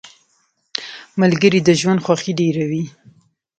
[1.21, 2.83] ملګری د ژوند خوښي ډېروي.